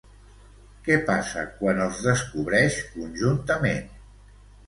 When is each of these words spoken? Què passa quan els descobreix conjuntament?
Què 0.85 0.95
passa 1.09 1.43
quan 1.59 1.83
els 1.85 2.01
descobreix 2.07 2.79
conjuntament? 2.95 3.93